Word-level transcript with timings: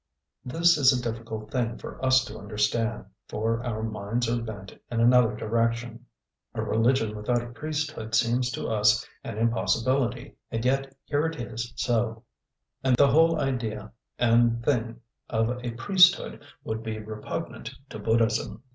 This 0.43 0.79
is 0.79 0.91
a 0.91 0.99
difficult 1.03 1.51
thing 1.51 1.77
for 1.77 2.03
us 2.03 2.25
to 2.25 2.39
understand, 2.39 3.05
for 3.27 3.63
our 3.63 3.83
minds 3.83 4.27
are 4.27 4.41
bent 4.41 4.71
in 4.89 4.99
another 4.99 5.35
direction. 5.35 6.07
A 6.55 6.63
religion 6.63 7.15
without 7.15 7.43
a 7.43 7.51
priesthood 7.51 8.15
seems 8.15 8.49
to 8.53 8.67
us 8.67 9.07
an 9.23 9.37
impossibility, 9.37 10.33
and 10.49 10.65
yet 10.65 10.95
here 11.05 11.27
it 11.27 11.39
is 11.39 11.71
so. 11.75 12.23
The 12.81 13.09
whole 13.11 13.39
idea 13.39 13.91
and 14.17 14.65
thing 14.65 15.01
of 15.29 15.63
a 15.63 15.69
priesthood 15.75 16.41
would 16.63 16.81
be 16.81 16.97
repugnant 16.97 17.69
to 17.89 17.99
Buddhism. 17.99 18.63